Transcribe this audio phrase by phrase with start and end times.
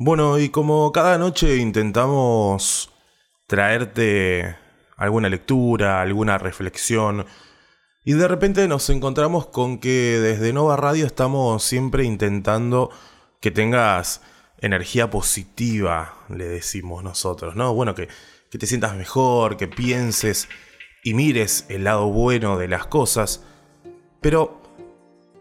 [0.00, 2.88] Bueno, y como cada noche intentamos
[3.48, 4.56] traerte
[4.96, 7.26] alguna lectura, alguna reflexión,
[8.04, 12.90] y de repente nos encontramos con que desde Nova Radio estamos siempre intentando
[13.40, 14.22] que tengas
[14.60, 17.74] energía positiva, le decimos nosotros, ¿no?
[17.74, 18.06] Bueno, que,
[18.52, 20.48] que te sientas mejor, que pienses
[21.02, 23.42] y mires el lado bueno de las cosas,
[24.20, 24.62] pero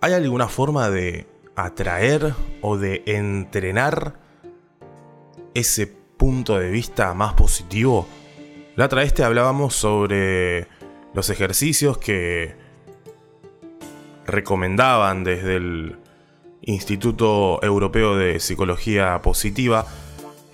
[0.02, 2.34] ¿hay alguna forma de atraer
[2.64, 4.26] o de entrenar
[5.58, 8.08] ese punto de vista más positivo?
[8.76, 10.68] La otra vez te hablábamos sobre
[11.14, 12.56] los ejercicios que
[14.28, 15.98] recomendaban desde el
[16.62, 19.88] Instituto Europeo de Psicología Positiva,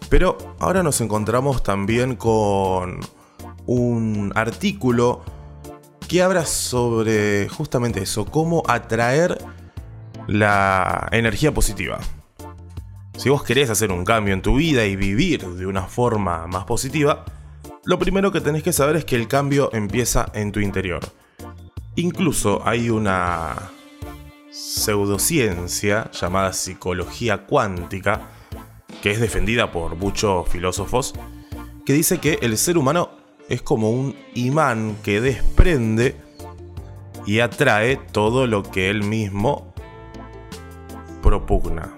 [0.10, 3.02] pero ahora nos encontramos también con
[3.66, 5.22] un artículo
[6.08, 9.38] que habla sobre justamente eso, cómo atraer
[10.28, 12.00] la energía positiva.
[13.18, 16.66] Si vos querés hacer un cambio en tu vida y vivir de una forma más
[16.66, 17.26] positiva,
[17.86, 21.02] lo primero que tenés que saber es que el cambio empieza en tu interior.
[21.96, 23.56] Incluso hay una
[24.52, 28.30] pseudociencia llamada psicología cuántica,
[29.02, 31.14] que es defendida por muchos filósofos,
[31.86, 33.12] que dice que el ser humano
[33.48, 36.16] es como un imán que desprende
[37.26, 39.74] y atrae todo lo que él mismo
[41.22, 41.98] propugna.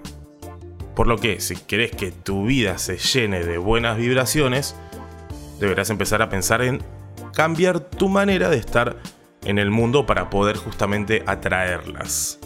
[0.96, 4.74] Por lo que, si querés que tu vida se llene de buenas vibraciones,
[5.60, 6.82] deberás empezar a pensar en
[7.34, 8.96] cambiar tu manera de estar
[9.44, 12.38] en el mundo para poder justamente atraerlas.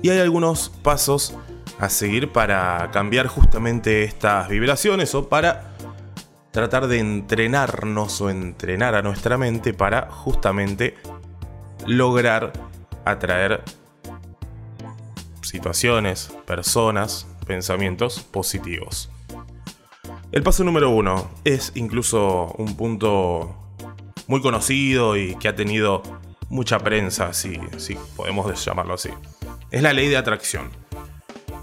[0.00, 1.36] Y hay algunos pasos
[1.80, 5.74] a seguir para cambiar justamente estas vibraciones o para
[6.52, 10.94] tratar de entrenarnos o entrenar a nuestra mente para justamente
[11.86, 12.52] lograr
[13.04, 13.64] atraer
[15.42, 19.10] situaciones, personas, pensamientos positivos.
[20.30, 23.56] El paso número uno es incluso un punto
[24.26, 26.02] muy conocido y que ha tenido
[26.50, 27.58] mucha prensa, si,
[28.14, 29.10] podemos llamarlo así.
[29.70, 30.70] Es la ley de atracción.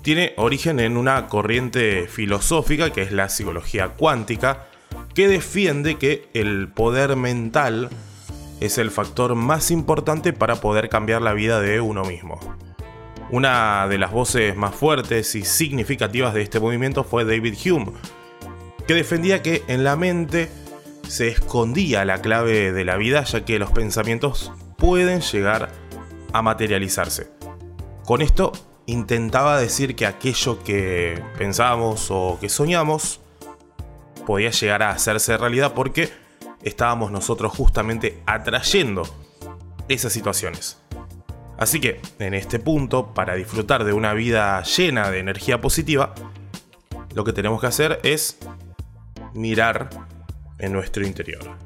[0.01, 4.67] Tiene origen en una corriente filosófica que es la psicología cuántica,
[5.13, 7.89] que defiende que el poder mental
[8.59, 12.39] es el factor más importante para poder cambiar la vida de uno mismo.
[13.31, 17.91] Una de las voces más fuertes y significativas de este movimiento fue David Hume,
[18.87, 20.49] que defendía que en la mente
[21.07, 25.71] se escondía la clave de la vida ya que los pensamientos pueden llegar
[26.33, 27.31] a materializarse.
[28.05, 28.51] Con esto
[28.85, 33.21] intentaba decir que aquello que pensamos o que soñamos
[34.27, 36.11] podía llegar a hacerse realidad porque
[36.63, 39.03] estábamos nosotros justamente atrayendo
[39.87, 40.84] esas situaciones.
[41.57, 46.13] Así que, en este punto, para disfrutar de una vida llena de energía positiva,
[47.13, 48.37] lo que tenemos que hacer es
[49.33, 49.89] mirar
[50.59, 51.57] en nuestro interior.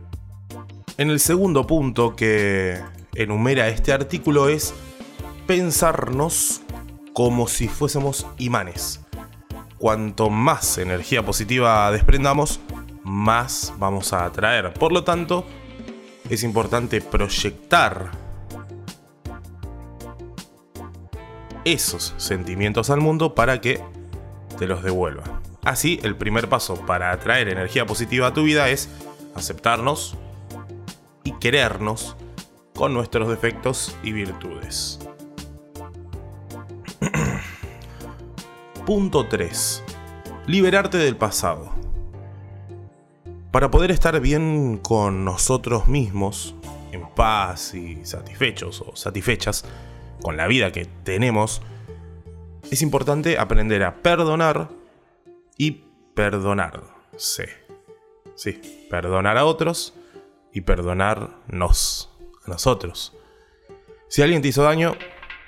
[0.98, 2.80] En el segundo punto que
[3.16, 4.74] enumera este artículo es
[5.48, 6.62] pensarnos
[7.14, 9.02] como si fuésemos imanes.
[9.78, 12.60] Cuanto más energía positiva desprendamos,
[13.04, 14.74] más vamos a atraer.
[14.74, 15.46] Por lo tanto,
[16.30, 18.12] es importante proyectar
[21.74, 23.82] esos sentimientos al mundo para que
[24.58, 25.42] te los devuelva.
[25.64, 28.90] Así, el primer paso para atraer energía positiva a tu vida es
[29.36, 30.16] aceptarnos
[31.24, 32.16] y querernos
[32.76, 35.00] con nuestros defectos y virtudes.
[38.86, 39.84] Punto 3.
[40.48, 41.70] Liberarte del pasado.
[43.52, 46.56] Para poder estar bien con nosotros mismos,
[46.92, 49.66] en paz y satisfechos o satisfechas
[50.22, 51.62] con la vida que tenemos,
[52.72, 54.70] es importante aprender a perdonar
[55.58, 57.50] y perdonarse.
[58.36, 59.94] Sí, perdonar a otros
[60.54, 62.10] y perdonarnos
[62.46, 63.16] a nosotros.
[64.08, 64.96] Si alguien te hizo daño,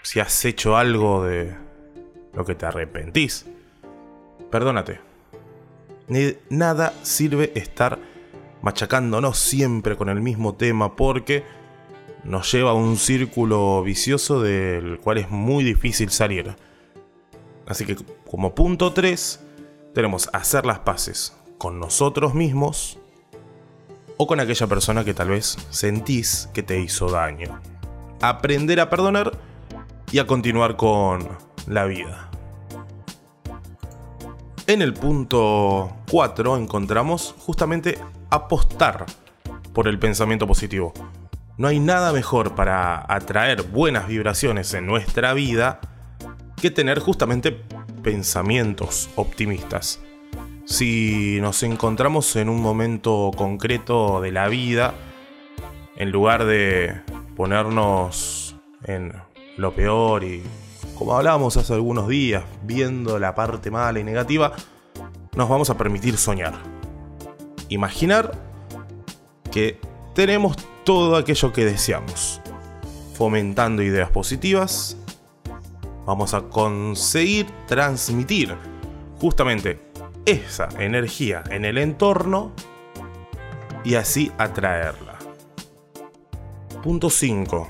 [0.01, 1.55] si has hecho algo de
[2.33, 3.45] lo que te arrepentís,
[4.49, 4.99] perdónate.
[6.49, 7.99] Nada sirve estar
[8.61, 11.43] machacándonos siempre con el mismo tema porque
[12.23, 16.55] nos lleva a un círculo vicioso del cual es muy difícil salir.
[17.67, 17.95] Así que
[18.29, 19.39] como punto 3,
[19.93, 22.97] tenemos hacer las paces con nosotros mismos
[24.17, 27.59] o con aquella persona que tal vez sentís que te hizo daño.
[28.21, 29.31] Aprender a perdonar
[30.11, 31.27] y a continuar con
[31.67, 32.29] la vida.
[34.67, 37.97] En el punto 4 encontramos justamente
[38.29, 39.05] apostar
[39.73, 40.93] por el pensamiento positivo.
[41.57, 45.79] No hay nada mejor para atraer buenas vibraciones en nuestra vida
[46.59, 47.51] que tener justamente
[48.03, 49.99] pensamientos optimistas.
[50.65, 54.93] Si nos encontramos en un momento concreto de la vida,
[55.97, 57.01] en lugar de
[57.35, 58.55] ponernos
[58.85, 59.13] en
[59.57, 60.43] lo peor y,
[60.97, 64.53] como hablábamos hace algunos días, viendo la parte mala y negativa,
[65.35, 66.53] nos vamos a permitir soñar.
[67.69, 68.31] Imaginar
[69.51, 69.79] que
[70.13, 72.41] tenemos todo aquello que deseamos.
[73.13, 74.97] Fomentando ideas positivas,
[76.05, 78.55] vamos a conseguir transmitir
[79.19, 79.79] justamente
[80.25, 82.51] esa energía en el entorno
[83.83, 85.17] y así atraerla.
[86.83, 87.69] Punto 5.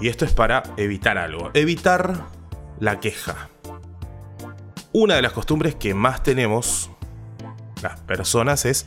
[0.00, 1.50] Y esto es para evitar algo.
[1.54, 2.26] Evitar
[2.80, 3.48] la queja.
[4.92, 6.90] Una de las costumbres que más tenemos
[7.82, 8.86] las personas es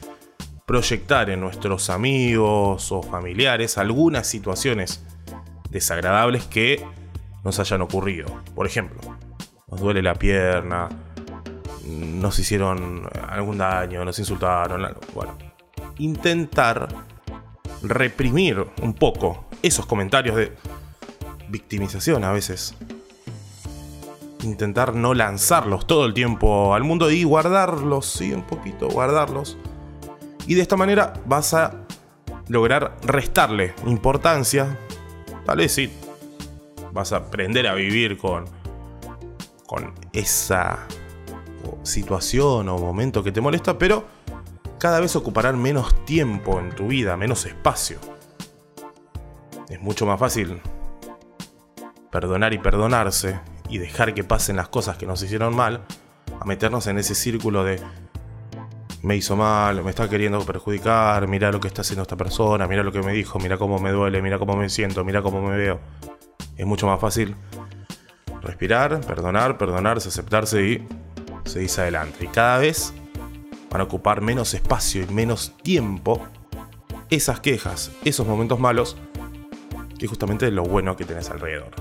[0.66, 5.04] proyectar en nuestros amigos o familiares algunas situaciones
[5.70, 6.86] desagradables que
[7.44, 8.28] nos hayan ocurrido.
[8.56, 9.00] Por ejemplo,
[9.68, 10.88] nos duele la pierna,
[11.86, 14.96] nos hicieron algún daño, nos insultaron.
[15.14, 15.38] Bueno,
[15.98, 16.88] intentar
[17.82, 20.54] reprimir un poco esos comentarios de
[21.50, 22.76] victimización a veces.
[24.44, 29.58] Intentar no lanzarlos todo el tiempo al mundo y guardarlos, sí, un poquito, guardarlos
[30.48, 31.74] y de esta manera vas a
[32.48, 34.78] lograr restarle importancia.
[35.46, 35.92] Tal vez sí,
[36.92, 38.46] vas a aprender a vivir con,
[39.66, 40.88] con esa
[41.84, 44.06] situación o momento que te molesta, pero
[44.78, 48.00] cada vez ocuparán menos tiempo en tu vida, menos espacio.
[49.70, 50.62] Es mucho más fácil
[52.12, 53.40] perdonar y perdonarse
[53.70, 55.86] y dejar que pasen las cosas que nos hicieron mal,
[56.40, 57.82] a meternos en ese círculo de
[59.04, 62.84] me hizo mal, me está queriendo perjudicar, mira lo que está haciendo esta persona, mira
[62.84, 65.58] lo que me dijo, mira cómo me duele, mira cómo me siento, mira cómo me
[65.58, 65.82] veo.
[66.56, 67.36] Es mucho más fácil
[68.42, 70.88] respirar, perdonar, perdonarse, aceptarse y
[71.44, 72.24] seguirse adelante.
[72.24, 72.94] Y cada vez
[73.70, 76.26] van a ocupar menos espacio y menos tiempo
[77.10, 78.96] esas quejas, esos momentos malos,
[80.00, 81.72] que justamente lo bueno que tenés alrededor.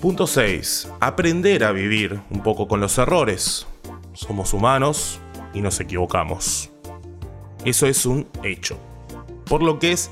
[0.00, 0.88] Punto 6.
[1.00, 3.66] Aprender a vivir un poco con los errores.
[4.20, 5.18] Somos humanos
[5.54, 6.70] y nos equivocamos.
[7.64, 8.76] Eso es un hecho.
[9.46, 10.10] Por lo que es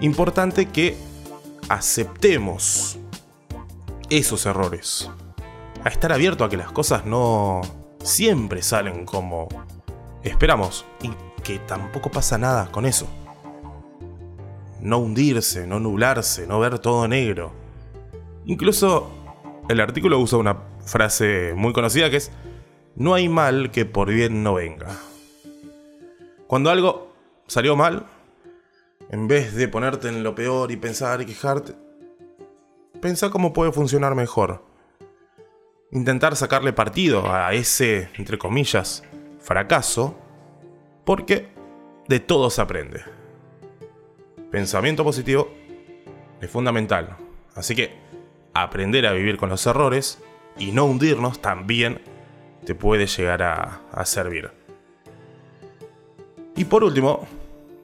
[0.00, 0.96] importante que
[1.68, 2.98] aceptemos
[4.08, 5.10] esos errores.
[5.84, 7.60] A estar abierto a que las cosas no
[8.02, 9.48] siempre salen como
[10.22, 11.10] esperamos y
[11.42, 13.06] que tampoco pasa nada con eso.
[14.80, 17.52] No hundirse, no nublarse, no ver todo negro.
[18.46, 19.10] Incluso
[19.68, 20.56] el artículo usa una
[20.86, 22.32] frase muy conocida que es
[22.96, 24.98] no hay mal que por bien no venga.
[26.46, 27.12] Cuando algo
[27.46, 28.06] salió mal,
[29.10, 31.74] en vez de ponerte en lo peor y pensar y quejarte,
[33.00, 34.64] pensá cómo puede funcionar mejor.
[35.92, 39.04] Intentar sacarle partido a ese, entre comillas,
[39.40, 40.16] fracaso,
[41.04, 41.48] porque
[42.08, 43.02] de todo se aprende.
[44.50, 45.52] Pensamiento positivo
[46.40, 47.16] es fundamental.
[47.54, 47.94] Así que
[48.54, 50.18] aprender a vivir con los errores
[50.58, 52.00] y no hundirnos también
[52.66, 54.50] te puede llegar a, servir.
[56.56, 57.26] Y por último,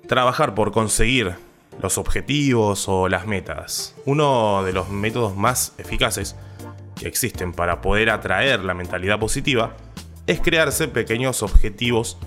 [0.08, 1.34] trabajar por conseguir
[1.80, 3.94] los objetivos o las metas.
[4.04, 6.36] Uno de los métodos más eficaces
[6.96, 9.76] que existen para poder atraer la mentalidad positiva
[10.26, 12.18] es crearse pequeños objetivos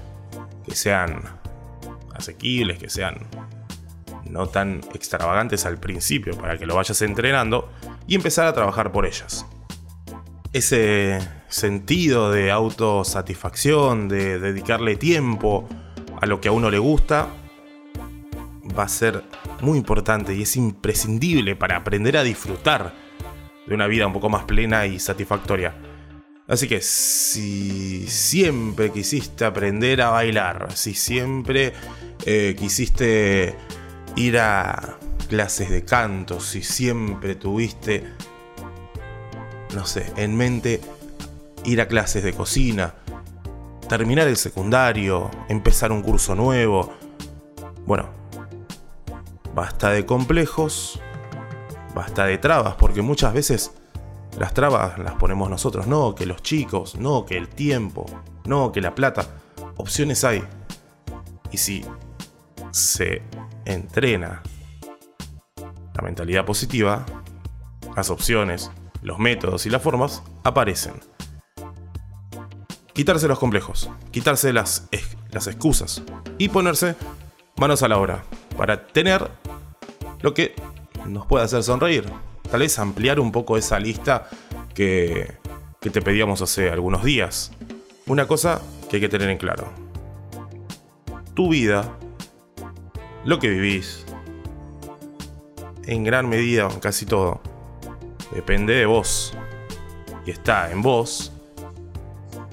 [0.66, 1.24] que sean
[2.14, 3.28] asequibles, que sean
[4.24, 7.70] no tan extravagantes al principio para que lo vayas entrenando
[8.08, 9.46] y empezar a trabajar por ellas
[10.56, 11.20] ese
[11.50, 15.68] sentido de autosatisfacción, de dedicarle tiempo
[16.22, 17.28] a lo que a uno le gusta,
[18.78, 19.22] va a ser
[19.60, 22.94] muy importante y es imprescindible para aprender a disfrutar
[23.68, 25.76] de una vida un poco más plena y satisfactoria.
[26.48, 31.74] Así que si siempre quisiste aprender a bailar, si siempre
[32.26, 33.56] eh, quisiste
[34.16, 38.06] ir a clases de canto, si siempre tuviste
[39.76, 40.82] no sé, en mente
[41.64, 42.96] ir a clases de cocina,
[43.88, 46.94] terminar el secundario, empezar un curso nuevo.
[47.86, 48.10] Bueno,
[49.54, 51.00] basta de complejos,
[51.94, 53.74] basta de trabas, porque muchas veces
[54.40, 58.06] las trabas las ponemos nosotros, no que los chicos, no que el tiempo,
[58.46, 59.28] no que la plata.
[59.78, 60.44] Opciones hay.
[61.52, 61.86] Y si
[62.72, 63.22] se
[63.66, 64.42] entrena
[65.94, 67.06] la mentalidad positiva,
[67.96, 68.72] las opciones
[69.06, 70.96] los métodos y las formas aparecen.
[72.92, 74.90] Quitarse los complejos, quitarse las,
[75.32, 76.02] las excusas
[76.40, 76.96] y ponerse
[77.58, 78.24] manos a la obra
[78.58, 79.30] para tener
[80.22, 80.56] lo que
[81.06, 82.06] nos puede hacer sonreír.
[82.50, 84.28] Tal vez ampliar un poco esa lista
[84.74, 85.38] que,
[85.80, 87.52] que te pedíamos hace algunos días.
[88.08, 88.60] Una cosa
[88.90, 89.68] que hay que tener en claro.
[91.36, 91.96] Tu vida,
[93.24, 94.04] lo que vivís,
[95.86, 97.42] en gran medida, casi todo,
[98.36, 99.34] depende de vos.
[100.26, 101.32] Y está en vos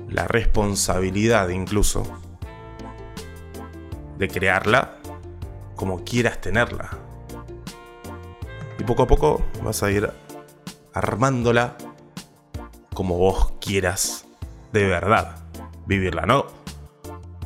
[0.09, 2.05] la responsabilidad incluso
[4.19, 4.99] de crearla
[5.75, 6.91] como quieras tenerla.
[8.79, 10.11] Y poco a poco vas a ir
[10.95, 11.77] armándola
[12.95, 14.27] como vos quieras
[14.73, 15.37] de verdad
[15.87, 16.47] vivirla, ¿no?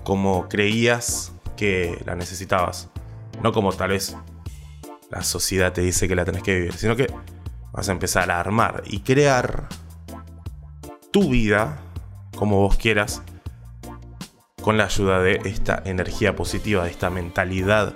[0.05, 2.91] Como creías que la necesitabas,
[3.43, 4.17] no como tal vez
[5.11, 7.07] la sociedad te dice que la tenés que vivir, sino que
[7.77, 9.69] vas a empezar a armar y crear
[11.13, 11.79] tu vida
[12.35, 13.23] como vos quieras
[14.63, 17.93] con la ayuda de esta energía positiva, de esta mentalidad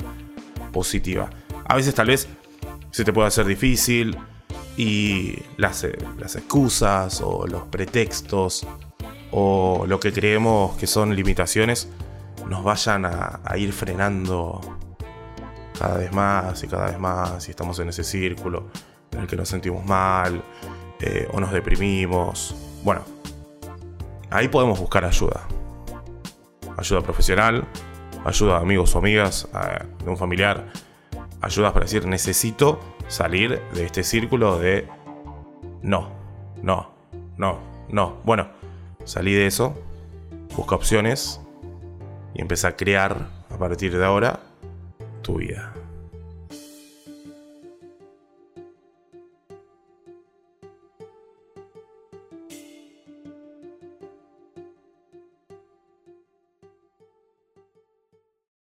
[0.73, 1.31] positiva.
[1.65, 2.29] A veces tal vez
[2.91, 4.17] se te puede hacer difícil
[4.77, 5.87] y las,
[6.19, 8.67] las excusas o los pretextos
[9.33, 11.89] o lo que creemos que son limitaciones
[12.49, 14.61] nos vayan a, ir frenando
[15.79, 18.71] cada vez más y cada vez más y estamos en ese círculo
[19.13, 20.43] en el que nos sentimos mal
[21.01, 22.55] eh, o nos deprimimos.
[22.83, 23.03] Bueno,
[24.31, 25.47] ahí podemos buscar ayuda.
[26.77, 27.67] Ayuda profesional,
[28.25, 29.49] ayuda de amigos o amigas,
[30.05, 30.73] de un familiar.
[31.43, 34.89] Ayudas para decir, necesito salir de este círculo de
[35.83, 36.11] no,
[36.63, 36.91] no,
[37.37, 38.17] no, no.
[38.25, 38.49] Bueno,
[39.05, 39.75] salí de eso,
[40.57, 41.41] busca opciones
[42.35, 44.41] y empieza a crear a partir de ahora
[45.23, 45.73] tu vida.